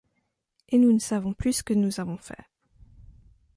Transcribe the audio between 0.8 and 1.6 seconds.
ne savons plus